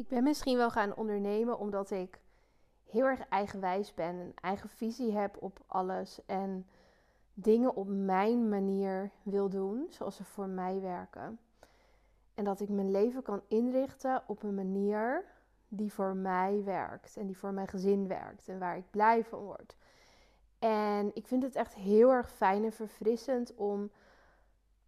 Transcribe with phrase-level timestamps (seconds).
[0.00, 2.20] Ik ben misschien wel gaan ondernemen omdat ik
[2.84, 6.66] heel erg eigenwijs ben, een eigen visie heb op alles en
[7.34, 11.38] dingen op mijn manier wil doen, zoals ze voor mij werken.
[12.34, 15.24] En dat ik mijn leven kan inrichten op een manier
[15.68, 19.40] die voor mij werkt en die voor mijn gezin werkt en waar ik blij van
[19.40, 19.76] word.
[20.58, 23.90] En ik vind het echt heel erg fijn en verfrissend om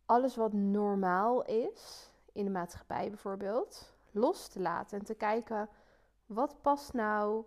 [0.06, 5.68] alles wat normaal is, in de maatschappij bijvoorbeeld, los te laten en te kijken
[6.26, 7.44] wat past nou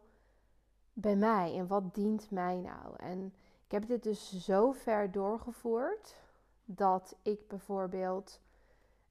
[0.93, 2.95] bij mij en wat dient mij nou.
[2.97, 3.33] En
[3.65, 6.15] ik heb dit dus zo ver doorgevoerd
[6.65, 8.39] dat ik bijvoorbeeld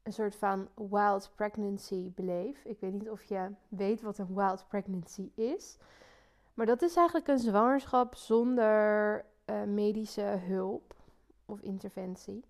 [0.03, 2.65] een soort van wild pregnancy beleef.
[2.65, 5.77] Ik weet niet of je weet wat een wild pregnancy is.
[6.55, 10.95] Maar dat is eigenlijk een zwangerschap zonder uh, medische hulp
[11.47, 12.45] of interventie.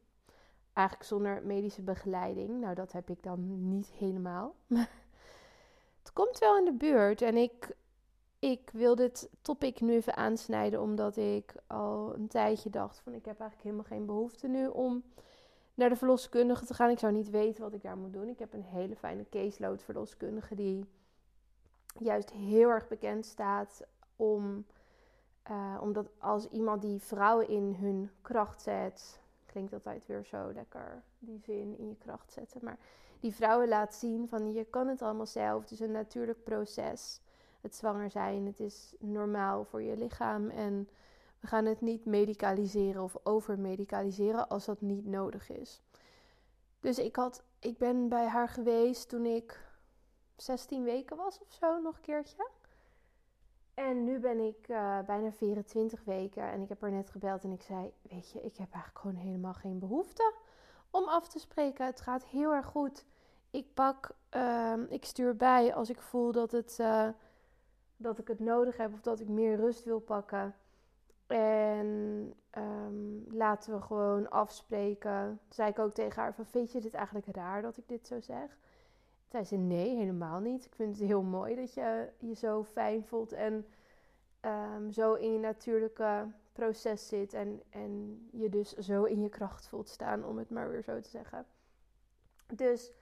[0.74, 2.60] Eigenlijk zonder medische begeleiding.
[2.60, 4.55] Nou, dat heb ik dan niet helemaal.
[6.02, 7.23] het komt wel in de buurt.
[7.23, 7.77] En ik,
[8.38, 10.80] ik wil dit topic nu even aansnijden.
[10.80, 15.02] Omdat ik al een tijdje dacht van ik heb eigenlijk helemaal geen behoefte nu om
[15.74, 16.91] naar de verloskundige te gaan.
[16.91, 18.29] Ik zou niet weten wat ik daar moet doen.
[18.29, 20.85] Ik heb een hele fijne caseload verloskundige die
[21.98, 24.66] juist heel erg bekend staat om,
[25.51, 29.20] uh, omdat als iemand die vrouwen in hun kracht zet,
[29.55, 32.79] klinkt altijd weer zo lekker, die zin in je kracht zetten, maar
[33.21, 37.21] die vrouwen laat zien van je kan het allemaal zelf, het is een natuurlijk proces,
[37.60, 40.88] het zwanger zijn, het is normaal voor je lichaam en
[41.41, 45.82] we gaan het niet medicaliseren of overmedicaliseren als dat niet nodig is.
[46.80, 49.60] Dus ik, had, ik ben bij haar geweest toen ik
[50.37, 52.49] 16 weken was of zo, nog een keertje.
[53.74, 57.52] En nu ben ik uh, bijna 24 weken en ik heb haar net gebeld en
[57.52, 60.34] ik zei: Weet je, ik heb eigenlijk gewoon helemaal geen behoefte
[60.90, 61.86] om af te spreken.
[61.86, 63.04] Het gaat heel erg goed.
[63.50, 67.08] Ik pak, uh, ik stuur bij als ik voel dat, het, uh,
[67.97, 70.54] dat ik het nodig heb of dat ik meer rust wil pakken.
[71.26, 71.86] En
[72.58, 75.26] um, laten we gewoon afspreken.
[75.42, 78.06] Toen zei ik ook tegen haar: van, Vind je dit eigenlijk raar dat ik dit
[78.06, 78.58] zo zeg?
[79.34, 80.64] Zij zei nee, helemaal niet.
[80.64, 83.66] Ik vind het heel mooi dat je je zo fijn voelt en
[84.40, 87.32] um, zo in je natuurlijke proces zit.
[87.32, 91.00] En, en je dus zo in je kracht voelt staan, om het maar weer zo
[91.00, 91.46] te zeggen.
[92.54, 92.92] Dus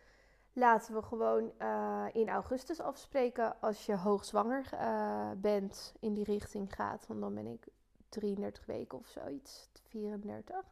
[0.53, 6.75] laten we gewoon uh, in augustus afspreken als je hoogzwanger uh, bent in die richting
[6.75, 7.07] gaat.
[7.07, 7.67] Want dan ben ik
[8.09, 10.57] 33 weken of zoiets, 34.
[10.57, 10.65] Dus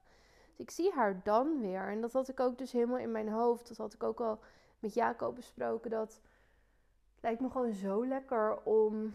[0.57, 1.89] ik zie haar dan weer.
[1.89, 3.69] En dat had ik ook dus helemaal in mijn hoofd.
[3.69, 4.41] Dat had ik ook al
[4.81, 5.91] met Jacob besproken.
[5.91, 6.21] Dat
[7.21, 9.15] lijkt me gewoon zo lekker om.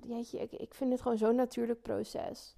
[0.00, 2.56] Jeetje, ik, ik vind het gewoon zo'n natuurlijk proces.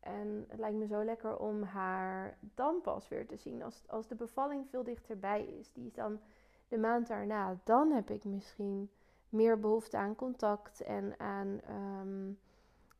[0.00, 3.62] En het lijkt me zo lekker om haar dan pas weer te zien.
[3.62, 5.72] Als, als de bevalling veel dichterbij is.
[5.72, 6.20] Die is dan
[6.68, 7.58] de maand daarna.
[7.64, 8.90] Dan heb ik misschien
[9.28, 12.38] meer behoefte aan contact en aan, um,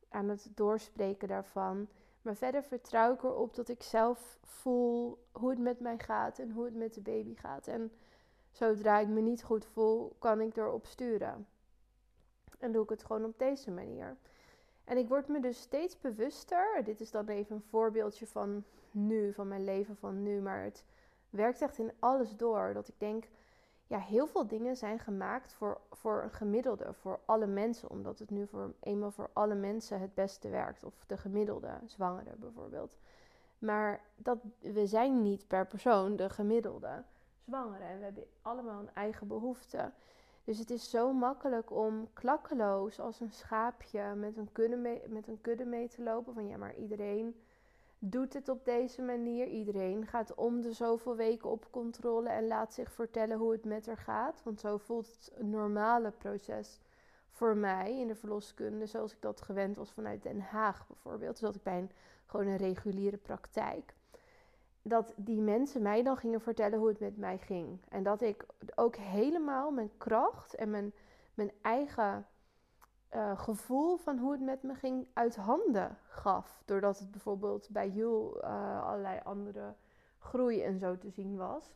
[0.09, 1.87] aan het doorspreken daarvan.
[2.21, 6.51] Maar verder vertrouw ik erop dat ik zelf voel hoe het met mij gaat en
[6.51, 7.67] hoe het met de baby gaat.
[7.67, 7.91] En
[8.53, 11.47] Zodra ik me niet goed voel, kan ik erop sturen.
[12.59, 14.17] En doe ik het gewoon op deze manier.
[14.83, 16.83] En ik word me dus steeds bewuster.
[16.83, 20.41] Dit is dan even een voorbeeldje van nu, van mijn leven van nu.
[20.41, 20.83] Maar het
[21.29, 22.73] werkt echt in alles door.
[22.73, 23.27] Dat ik denk,
[23.87, 27.89] ja, heel veel dingen zijn gemaakt voor, voor een gemiddelde, voor alle mensen.
[27.89, 30.83] Omdat het nu voor eenmaal voor alle mensen het beste werkt.
[30.83, 32.97] Of de gemiddelde zwangere bijvoorbeeld.
[33.59, 37.03] Maar dat, we zijn niet per persoon de gemiddelde
[37.45, 37.87] zwangeren.
[37.87, 39.91] En we hebben allemaal een eigen behoefte.
[40.43, 45.27] Dus het is zo makkelijk om klakkeloos als een schaapje met een, kudde mee, met
[45.27, 46.33] een kudde mee te lopen.
[46.33, 47.35] Van ja, maar iedereen
[47.99, 49.47] doet het op deze manier.
[49.47, 53.85] Iedereen gaat om de zoveel weken op controle en laat zich vertellen hoe het met
[53.85, 54.43] haar gaat.
[54.43, 56.79] Want zo voelt het een normale proces
[57.29, 61.31] voor mij in de verloskunde, zoals ik dat gewend was vanuit Den Haag bijvoorbeeld.
[61.31, 61.91] Dus dat ik bij een,
[62.25, 63.93] gewoon een reguliere praktijk
[64.83, 67.81] dat die mensen mij dan gingen vertellen hoe het met mij ging.
[67.89, 68.45] En dat ik
[68.75, 70.93] ook helemaal mijn kracht en mijn,
[71.33, 72.27] mijn eigen
[73.15, 76.61] uh, gevoel van hoe het met me ging uit handen gaf.
[76.65, 79.73] Doordat het bijvoorbeeld bij Jul uh, allerlei andere
[80.19, 81.73] groei en zo te zien was.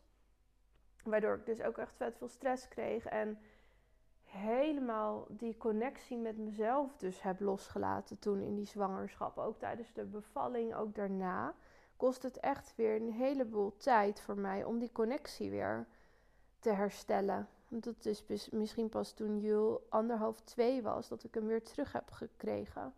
[1.03, 3.05] Waardoor ik dus ook echt vet veel stress kreeg.
[3.05, 3.39] En
[4.23, 9.37] helemaal die connectie met mezelf dus heb losgelaten toen in die zwangerschap.
[9.37, 11.55] Ook tijdens de bevalling, ook daarna
[11.97, 15.87] kost het echt weer een heleboel tijd voor mij om die connectie weer
[16.59, 17.47] te herstellen.
[17.67, 21.91] Want dat is misschien pas toen Jul anderhalf, twee was, dat ik hem weer terug
[21.91, 22.93] heb gekregen.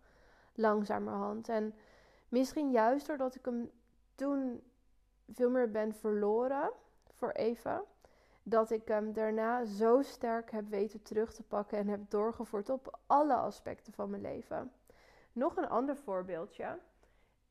[0.54, 1.50] Langzamerhand.
[1.50, 1.74] En
[2.30, 3.72] misschien juist doordat ik hem
[4.16, 4.64] toen
[5.32, 6.72] veel meer ben verloren,
[7.16, 7.84] voor even,
[8.44, 13.00] dat ik hem daarna zo sterk heb weten terug te pakken en heb doorgevoerd op
[13.06, 14.72] alle aspecten van mijn leven.
[15.32, 16.80] Nog een ander voorbeeldje.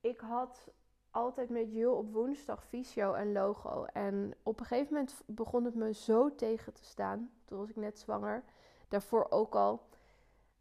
[0.01, 0.69] Ik had
[1.11, 3.85] altijd met Jules op woensdag visio en logo.
[3.85, 7.31] En op een gegeven moment begon het me zo tegen te staan.
[7.45, 8.45] Toen was ik net zwanger.
[8.89, 9.87] Daarvoor ook al.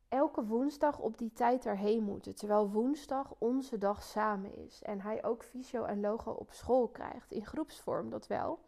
[0.10, 2.36] Elke woensdag op die tijd daarheen moeten.
[2.36, 4.82] Terwijl woensdag onze dag samen is.
[4.84, 7.32] En hij ook visio en logo op school krijgt.
[7.32, 8.60] In groepsvorm, dat wel.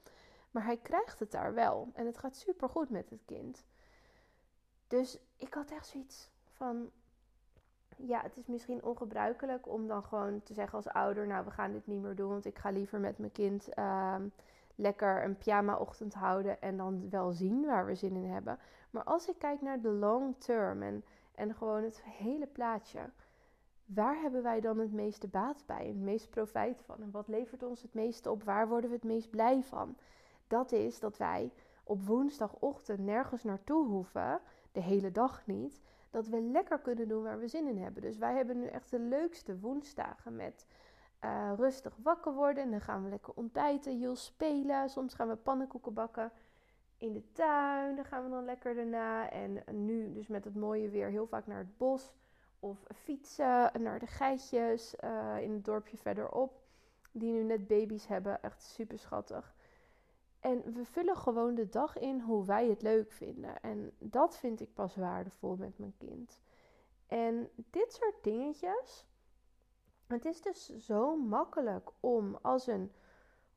[0.51, 1.89] Maar hij krijgt het daar wel.
[1.93, 3.65] En het gaat super goed met het kind.
[4.87, 6.91] Dus ik had echt zoiets van.
[8.07, 11.71] Ja, het is misschien ongebruikelijk om dan gewoon te zeggen als ouder: Nou, we gaan
[11.71, 12.29] dit niet meer doen.
[12.29, 14.15] Want ik ga liever met mijn kind uh,
[14.75, 16.61] lekker een pyjama-ochtend houden.
[16.61, 18.59] En dan wel zien waar we zin in hebben.
[18.89, 21.03] Maar als ik kijk naar de long term en,
[21.35, 22.99] en gewoon het hele plaatje.
[23.85, 25.87] Waar hebben wij dan het meeste baat bij?
[25.87, 27.01] Het meest profijt van?
[27.01, 28.43] En wat levert ons het meeste op?
[28.43, 29.95] Waar worden we het meest blij van?
[30.49, 31.51] dat is dat wij
[31.83, 34.41] op woensdagochtend nergens naartoe hoeven,
[34.71, 38.01] de hele dag niet, dat we lekker kunnen doen waar we zin in hebben.
[38.01, 40.65] Dus wij hebben nu echt de leukste woensdagen met
[41.23, 42.63] uh, rustig wakker worden.
[42.63, 44.89] En dan gaan we lekker ontbijten, Jules spelen.
[44.89, 46.31] Soms gaan we pannenkoeken bakken
[46.97, 47.95] in de tuin.
[47.95, 49.29] Dan gaan we dan lekker daarna.
[49.29, 52.13] En nu dus met het mooie weer heel vaak naar het bos.
[52.59, 54.95] Of fietsen naar de geitjes
[55.39, 56.61] in het dorpje verderop.
[57.11, 58.43] Die nu net baby's hebben.
[58.43, 59.55] Echt super schattig.
[60.39, 63.61] En we vullen gewoon de dag in hoe wij het leuk vinden.
[63.61, 66.41] En dat vind ik pas waardevol met mijn kind.
[67.07, 69.05] En dit soort dingetjes.
[70.07, 72.91] Het is dus zo makkelijk om als een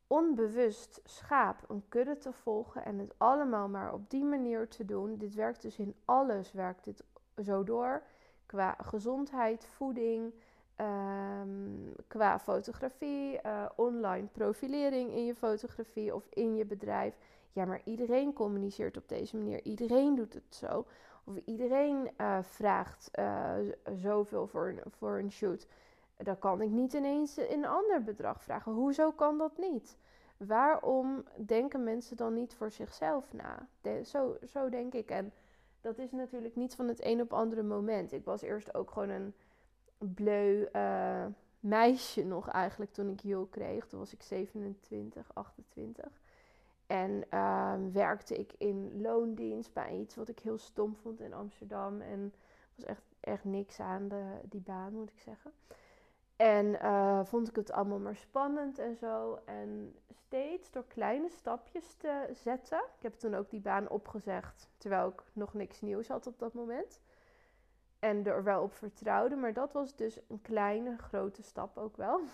[0.07, 5.17] onbewust schaap een kudde te volgen en het allemaal maar op die manier te doen.
[5.17, 7.03] Dit werkt dus in alles, werkt dit
[7.43, 8.03] zo door.
[8.45, 10.33] Qua gezondheid, voeding,
[10.79, 17.17] Um, qua fotografie, uh, online profilering in je fotografie of in je bedrijf.
[17.51, 19.63] Ja, maar iedereen communiceert op deze manier.
[19.63, 20.85] Iedereen doet het zo.
[21.23, 23.53] Of iedereen uh, vraagt uh,
[23.95, 25.67] zoveel voor een, voor een shoot.
[26.17, 28.71] Dan kan ik niet ineens een ander bedrag vragen.
[28.71, 29.97] Hoezo kan dat niet?
[30.37, 33.67] Waarom denken mensen dan niet voor zichzelf na?
[34.03, 35.09] Zo, zo denk ik.
[35.09, 35.33] En
[35.81, 38.11] dat is natuurlijk niet van het een op andere moment.
[38.11, 39.33] Ik was eerst ook gewoon een
[40.05, 41.25] bleu uh,
[41.59, 43.87] meisje nog eigenlijk toen ik Jul kreeg.
[43.87, 46.05] Toen was ik 27, 28.
[46.87, 52.01] En uh, werkte ik in loondienst bij iets wat ik heel stom vond in Amsterdam.
[52.01, 52.33] En
[52.75, 55.51] was echt, echt niks aan de, die baan, moet ik zeggen.
[56.35, 59.39] En uh, vond ik het allemaal maar spannend en zo.
[59.45, 59.95] En
[60.25, 62.77] steeds door kleine stapjes te zetten.
[62.97, 66.53] Ik heb toen ook die baan opgezegd, terwijl ik nog niks nieuws had op dat
[66.53, 66.99] moment
[68.03, 69.35] en er wel op vertrouwde.
[69.35, 72.21] Maar dat was dus een kleine, grote stap ook wel.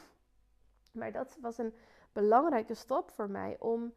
[0.92, 1.74] Maar dat was een
[2.14, 3.94] belangrijke stap voor mij om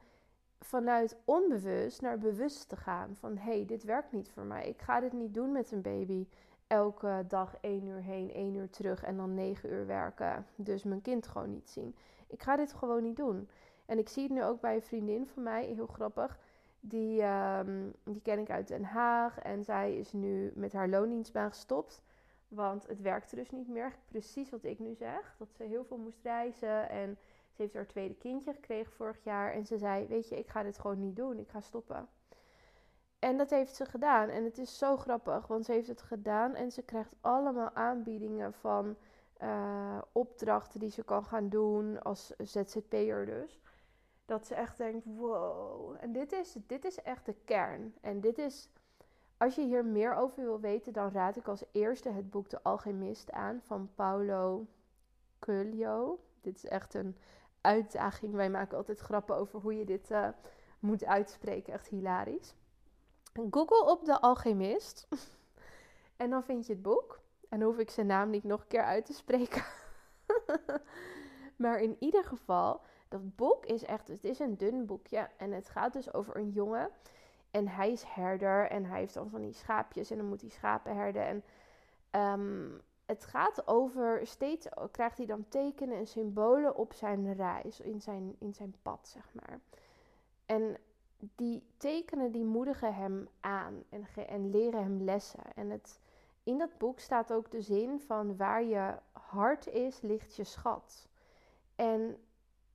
[0.61, 3.17] vanuit onbewust naar bewust te gaan.
[3.19, 4.69] Van hé, hey, dit werkt niet voor mij.
[4.69, 6.27] Ik ga dit niet doen met een baby.
[6.67, 10.47] Elke dag één uur heen, één uur terug en dan negen uur werken.
[10.57, 11.97] Dus mijn kind gewoon niet zien.
[12.27, 13.49] Ik ga dit gewoon niet doen.
[13.87, 16.39] En ik zie het nu ook bij een vriendin van mij, heel grappig.
[16.84, 19.38] Die, um, die ken ik uit Den Haag.
[19.38, 22.02] En zij is nu met haar loondienstbaan gestopt.
[22.49, 23.94] Want het werkte dus niet meer.
[24.08, 25.34] Precies wat ik nu zeg.
[25.38, 26.88] Dat ze heel veel moest reizen.
[26.88, 27.19] En
[27.52, 29.52] ze heeft haar tweede kindje gekregen vorig jaar.
[29.52, 31.38] En ze zei: Weet je, ik ga dit gewoon niet doen.
[31.38, 32.08] Ik ga stoppen.
[33.19, 34.28] En dat heeft ze gedaan.
[34.28, 38.52] En het is zo grappig, want ze heeft het gedaan en ze krijgt allemaal aanbiedingen
[38.52, 38.97] van
[39.42, 43.61] uh, opdrachten die ze kan gaan doen als ZZP'er dus.
[44.33, 45.97] Dat ze echt denkt, wow.
[46.01, 47.95] En dit is, dit is echt de kern.
[48.01, 48.69] En dit is,
[49.37, 52.62] als je hier meer over wil weten, dan raad ik als eerste het boek De
[52.62, 54.67] Alchemist aan van Paulo
[55.39, 56.19] Coelho.
[56.41, 57.17] Dit is echt een
[57.61, 58.35] uitdaging.
[58.35, 60.29] Wij maken altijd grappen over hoe je dit uh,
[60.79, 61.73] moet uitspreken.
[61.73, 62.55] Echt hilarisch.
[63.51, 65.09] Google op De Alchemist.
[66.17, 67.21] en dan vind je het boek.
[67.49, 69.65] En hoef ik zijn naam niet nog een keer uit te spreken.
[71.62, 72.81] maar in ieder geval,
[73.12, 75.28] dat boek is echt, het is een dun boekje.
[75.37, 76.90] En het gaat dus over een jongen.
[77.50, 80.50] En hij is herder en hij heeft dan van die schaapjes en dan moet hij
[80.50, 81.26] schapen herden.
[81.26, 81.42] En
[82.40, 88.00] um, het gaat over, steeds krijgt hij dan tekenen en symbolen op zijn reis, in
[88.00, 89.61] zijn, in zijn pad, zeg maar.
[90.47, 90.76] En
[91.19, 95.54] die tekenen die moedigen hem aan en, en leren hem lessen.
[95.54, 96.00] En het,
[96.42, 101.09] in dat boek staat ook de zin van waar je hart is, ligt je schat.
[101.75, 102.16] En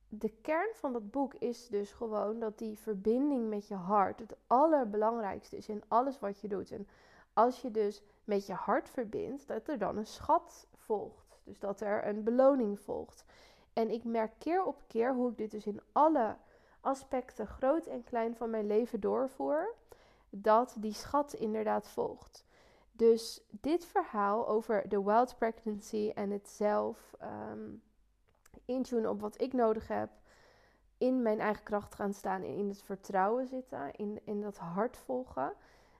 [0.08, 4.36] de kern van dat boek is dus gewoon dat die verbinding met je hart het
[4.46, 6.70] allerbelangrijkste is in alles wat je doet.
[6.70, 6.88] En
[7.32, 11.40] als je dus met je hart verbindt, dat er dan een schat volgt.
[11.44, 13.24] Dus dat er een beloning volgt.
[13.72, 16.36] En ik merk keer op keer hoe ik dit dus in alle
[16.80, 19.74] aspecten, groot en klein, van mijn leven doorvoer,
[20.30, 22.44] dat die schat inderdaad volgt.
[22.92, 27.16] Dus dit verhaal over de wild pregnancy en het zelf
[27.50, 27.82] um,
[28.64, 30.10] intunen op wat ik nodig heb,
[30.98, 35.52] in mijn eigen kracht gaan staan in het vertrouwen zitten, in, in dat hart volgen.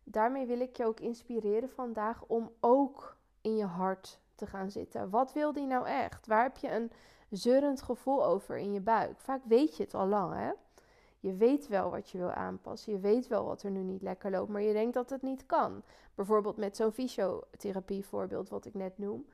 [0.04, 5.10] Daarmee wil ik je ook inspireren vandaag om ook in je hart te gaan zitten.
[5.10, 6.26] Wat wil die nou echt?
[6.26, 6.90] Waar heb je een
[7.30, 9.20] zeurend gevoel over in je buik?
[9.20, 10.50] Vaak weet je het al lang, hè?
[11.20, 12.92] Je weet wel wat je wil aanpassen.
[12.92, 15.46] Je weet wel wat er nu niet lekker loopt, maar je denkt dat het niet
[15.46, 15.82] kan.
[16.14, 19.26] Bijvoorbeeld met zo'n fysiotherapie voorbeeld wat ik net noem.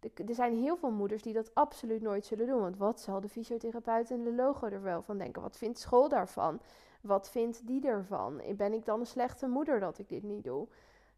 [0.00, 2.60] Er zijn heel veel moeders die dat absoluut nooit zullen doen.
[2.60, 5.42] Want wat zal de fysiotherapeut en de logo er wel van denken?
[5.42, 6.60] Wat vindt school daarvan?
[7.00, 8.42] Wat vindt die ervan?
[8.56, 10.68] Ben ik dan een slechte moeder dat ik dit niet doe?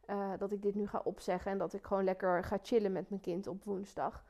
[0.06, 3.08] Uh, dat ik dit nu ga opzeggen en dat ik gewoon lekker ga chillen met
[3.08, 4.24] mijn kind op woensdag.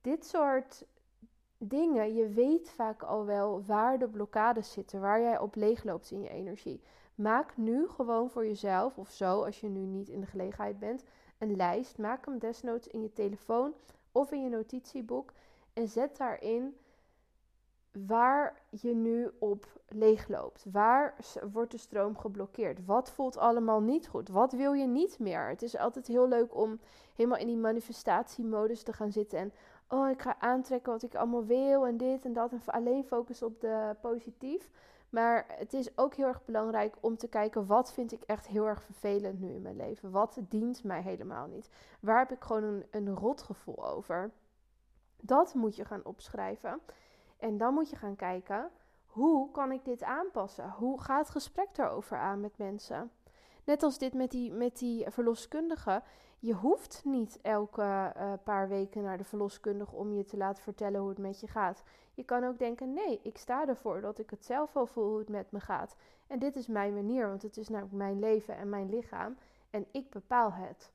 [0.00, 0.84] Dit soort
[1.58, 6.20] dingen, je weet vaak al wel waar de blokkades zitten, waar jij op leegloopt in
[6.20, 6.80] je energie.
[7.14, 11.04] Maak nu gewoon voor jezelf, of zo, als je nu niet in de gelegenheid bent,
[11.38, 11.98] een lijst.
[11.98, 13.74] Maak hem desnoods in je telefoon
[14.12, 15.32] of in je notitieboek.
[15.72, 16.76] En zet daarin
[18.06, 20.64] waar je nu op leegloopt.
[20.72, 21.14] Waar
[21.52, 22.84] wordt de stroom geblokkeerd?
[22.84, 24.28] Wat voelt allemaal niet goed?
[24.28, 25.48] Wat wil je niet meer?
[25.48, 26.80] Het is altijd heel leuk om
[27.14, 29.52] helemaal in die manifestatiemodus te gaan zitten en
[29.88, 33.46] oh, ik ga aantrekken wat ik allemaal wil en dit en dat en alleen focussen
[33.46, 34.70] op de positief.
[35.14, 38.66] Maar het is ook heel erg belangrijk om te kijken wat vind ik echt heel
[38.66, 40.10] erg vervelend nu in mijn leven.
[40.10, 41.70] Wat dient mij helemaal niet.
[42.00, 44.30] Waar heb ik gewoon een, een rotgevoel over.
[45.20, 46.80] Dat moet je gaan opschrijven.
[47.36, 48.70] En dan moet je gaan kijken,
[49.06, 50.70] hoe kan ik dit aanpassen?
[50.70, 53.10] Hoe gaat het gesprek daarover aan met mensen?
[53.64, 56.02] Net als dit met die, met die verloskundige.
[56.38, 61.00] Je hoeft niet elke uh, paar weken naar de verloskundige om je te laten vertellen
[61.00, 61.82] hoe het met je gaat.
[62.14, 65.18] Je kan ook denken: nee, ik sta ervoor dat ik het zelf wel voel hoe
[65.18, 65.96] het met me gaat.
[66.26, 69.36] En dit is mijn manier, want het is namelijk mijn leven en mijn lichaam.
[69.70, 70.92] En ik bepaal het.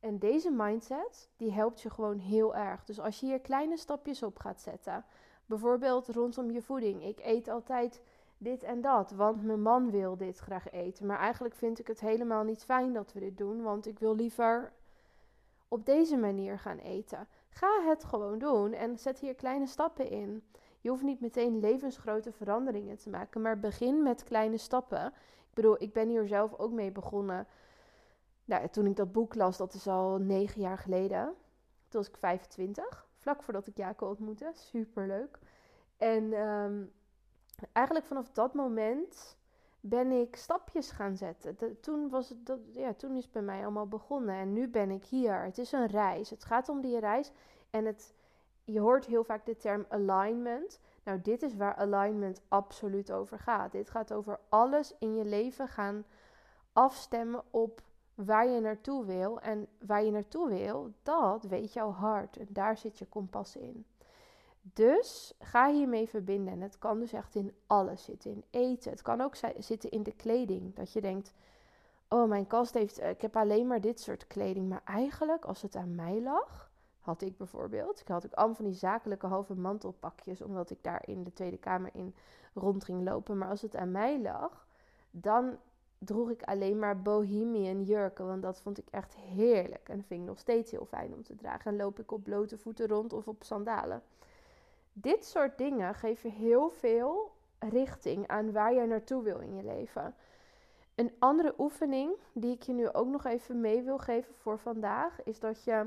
[0.00, 2.84] En deze mindset, die helpt je gewoon heel erg.
[2.84, 5.04] Dus als je hier kleine stapjes op gaat zetten.
[5.46, 7.04] Bijvoorbeeld rondom je voeding.
[7.04, 8.02] Ik eet altijd
[8.38, 11.06] dit en dat, want mijn man wil dit graag eten.
[11.06, 14.14] Maar eigenlijk vind ik het helemaal niet fijn dat we dit doen, want ik wil
[14.14, 14.72] liever
[15.68, 17.28] op deze manier gaan eten.
[17.58, 20.42] Ga het gewoon doen en zet hier kleine stappen in.
[20.80, 25.06] Je hoeft niet meteen levensgrote veranderingen te maken, maar begin met kleine stappen.
[25.48, 27.46] Ik bedoel, ik ben hier zelf ook mee begonnen.
[28.44, 31.24] Nou, toen ik dat boek las, dat is al negen jaar geleden.
[31.88, 34.50] Toen was ik 25, vlak voordat ik Jaco ontmoette.
[34.54, 35.38] Super leuk.
[35.96, 36.84] En ehm,
[37.72, 39.36] eigenlijk vanaf dat moment
[39.80, 41.80] ben ik stapjes gaan zetten.
[41.80, 44.34] toen, was het, dat, ja, toen is het bij mij allemaal begonnen.
[44.34, 45.42] En nu ben ik hier.
[45.42, 46.30] Het is een reis.
[46.30, 47.32] Het gaat om die reis.
[47.70, 48.14] En het,
[48.64, 50.80] je hoort heel vaak de term alignment.
[51.04, 53.72] Nou, dit is waar alignment absoluut over gaat.
[53.72, 56.04] Dit gaat over alles in je leven gaan
[56.72, 57.82] afstemmen op
[58.14, 59.40] waar je naartoe wil.
[59.40, 62.36] En waar je naartoe wil, dat weet jouw hart.
[62.36, 63.86] En daar zit je kompas in.
[64.74, 66.52] Dus ga hiermee verbinden.
[66.52, 68.30] En het kan dus echt in alles zitten.
[68.30, 68.90] In eten.
[68.90, 70.74] Het kan ook zitten in de kleding.
[70.74, 71.32] Dat je denkt:
[72.08, 73.02] Oh, mijn kast heeft.
[73.02, 74.68] Ik heb alleen maar dit soort kleding.
[74.68, 76.70] Maar eigenlijk, als het aan mij lag.
[77.00, 78.00] Had ik bijvoorbeeld.
[78.00, 80.42] Ik had ook allemaal van die zakelijke halve mantelpakjes.
[80.42, 82.14] Omdat ik daar in de Tweede Kamer in
[82.54, 83.38] rond ging lopen.
[83.38, 84.66] Maar als het aan mij lag.
[85.10, 85.56] Dan
[85.98, 88.26] droeg ik alleen maar bohemian jurken.
[88.26, 89.88] Want dat vond ik echt heerlijk.
[89.88, 91.70] En vind ik nog steeds heel fijn om te dragen.
[91.70, 94.02] En loop ik op blote voeten rond of op sandalen.
[95.00, 100.14] Dit soort dingen geven heel veel richting aan waar jij naartoe wil in je leven.
[100.94, 105.22] Een andere oefening die ik je nu ook nog even mee wil geven voor vandaag
[105.22, 105.86] is dat je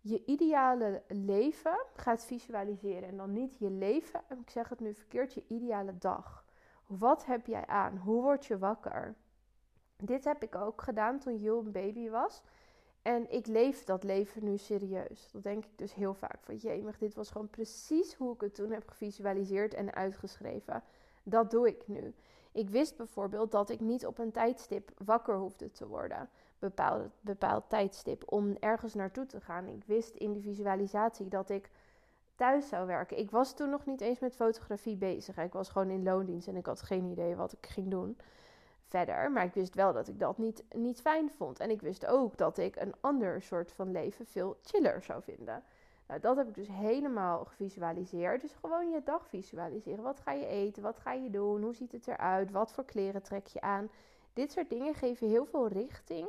[0.00, 3.08] je ideale leven gaat visualiseren.
[3.08, 6.44] En dan niet je leven, ik zeg het nu verkeerd, je ideale dag.
[6.86, 7.96] Wat heb jij aan?
[7.96, 9.14] Hoe word je wakker?
[9.96, 12.42] Dit heb ik ook gedaan toen Jul een baby was.
[13.06, 15.28] En ik leef dat leven nu serieus.
[15.32, 16.38] Dat denk ik dus heel vaak.
[16.40, 20.82] Van jemig, dit was gewoon precies hoe ik het toen heb gevisualiseerd en uitgeschreven.
[21.22, 22.14] Dat doe ik nu.
[22.52, 26.28] Ik wist bijvoorbeeld dat ik niet op een tijdstip wakker hoefde te worden.
[26.58, 29.66] Bepaald, bepaald tijdstip om ergens naartoe te gaan.
[29.66, 31.70] Ik wist in die visualisatie dat ik
[32.34, 33.18] thuis zou werken.
[33.18, 35.36] Ik was toen nog niet eens met fotografie bezig.
[35.36, 38.16] Ik was gewoon in loondienst en ik had geen idee wat ik ging doen
[38.88, 39.30] verder.
[39.30, 41.60] Maar ik wist wel dat ik dat niet, niet fijn vond.
[41.60, 45.62] En ik wist ook dat ik een ander soort van leven veel chiller zou vinden.
[46.06, 48.40] Nou, dat heb ik dus helemaal gevisualiseerd.
[48.40, 50.02] Dus gewoon je dag visualiseren.
[50.02, 50.82] Wat ga je eten?
[50.82, 51.62] Wat ga je doen?
[51.62, 52.50] Hoe ziet het eruit?
[52.50, 53.90] Wat voor kleren trek je aan?
[54.32, 56.28] Dit soort dingen geven heel veel richting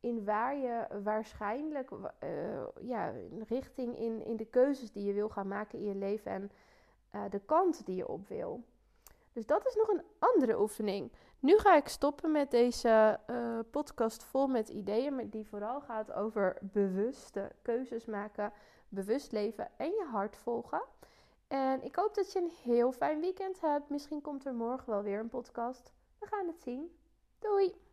[0.00, 2.28] in waar je waarschijnlijk uh,
[2.80, 3.12] ja,
[3.48, 6.50] richting in, in de keuzes die je wil gaan maken in je leven en
[7.14, 8.62] uh, de kant die je op wil.
[9.38, 11.12] Dus dat is nog een andere oefening.
[11.38, 16.56] Nu ga ik stoppen met deze uh, podcast vol met ideeën, die vooral gaat over
[16.60, 18.52] bewuste keuzes maken,
[18.88, 20.82] bewust leven en je hart volgen.
[21.48, 23.88] En ik hoop dat je een heel fijn weekend hebt.
[23.88, 25.92] Misschien komt er morgen wel weer een podcast.
[26.18, 26.96] We gaan het zien.
[27.38, 27.87] Doei!